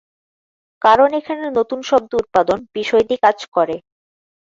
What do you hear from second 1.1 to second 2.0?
এখানে নতুন